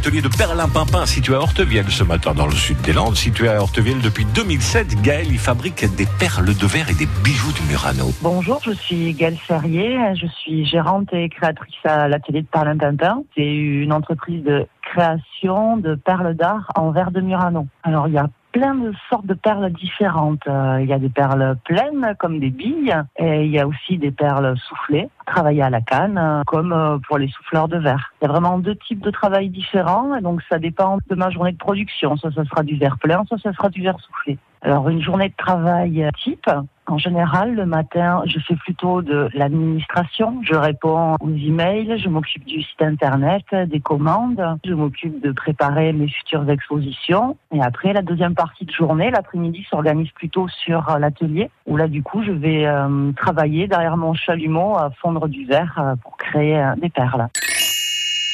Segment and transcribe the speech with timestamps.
[0.00, 3.16] l'atelier de Perlimpinpin situé à Hortevielle ce matin dans le sud des Landes.
[3.16, 7.52] Situé à Hortevielle depuis 2007, Gaëlle y fabrique des perles de verre et des bijoux
[7.52, 8.06] du Murano.
[8.22, 13.24] Bonjour, je suis Gaëlle Ferrier, je suis gérante et créatrice à l'atelier de Perlimpinpin.
[13.36, 17.66] C'est une entreprise de création de perles d'art en verre de Murano.
[17.82, 20.46] Alors il y a plein de sortes de perles différentes.
[20.46, 23.98] Euh, il y a des perles pleines comme des billes et il y a aussi
[23.98, 28.12] des perles soufflées, travaillées à la canne comme euh, pour les souffleurs de verre.
[28.20, 31.30] Il y a vraiment deux types de travail différents et donc ça dépend de ma
[31.30, 32.16] journée de production.
[32.16, 34.38] Soit ça sera du verre plein, soit ça sera du verre soufflé.
[34.62, 36.50] Alors une journée de travail type,
[36.90, 40.40] en général, le matin, je fais plutôt de l'administration.
[40.42, 45.92] Je réponds aux emails, je m'occupe du site internet, des commandes, je m'occupe de préparer
[45.92, 47.36] mes futures expositions.
[47.54, 52.02] Et après, la deuxième partie de journée, l'après-midi, s'organise plutôt sur l'atelier, où là, du
[52.02, 56.58] coup, je vais euh, travailler derrière mon chalumeau à fondre du verre euh, pour créer
[56.58, 57.28] euh, des perles.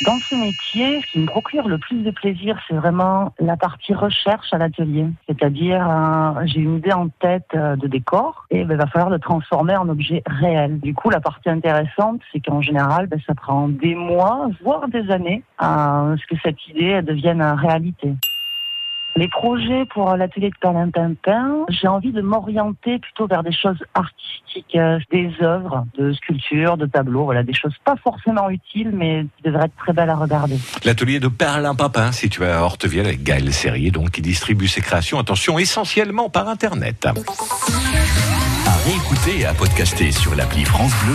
[0.04, 3.94] Dans ce métier, ce qui me procure le plus de plaisir, c'est vraiment la partie
[3.94, 5.06] recherche à l'atelier.
[5.26, 9.08] C'est-à-dire, euh, j'ai une idée en tête euh, de décor et ben, il va falloir
[9.08, 10.80] le transformer en objet réel.
[10.80, 15.10] Du coup, la partie intéressante, c'est qu'en général, ben, ça prend des mois, voire des
[15.10, 18.12] années, à ce que cette idée devienne réalité.
[19.16, 24.76] Les projets pour l'atelier de Perlimpinpin, j'ai envie de m'orienter plutôt vers des choses artistiques,
[24.76, 29.44] euh, des œuvres de sculpture, de tableaux, voilà, des choses pas forcément utiles, mais qui
[29.44, 30.58] devraient être très belles à regarder.
[30.84, 35.58] L'atelier de Perlimpinpin, situé à Hortevielle, avec Gaël Serrier, donc, qui distribue ses créations, attention,
[35.58, 37.06] essentiellement par Internet.
[37.06, 41.04] À réécouter et à podcaster sur l'appli France Bleu.